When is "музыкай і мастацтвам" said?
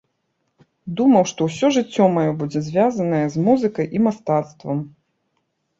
3.51-4.79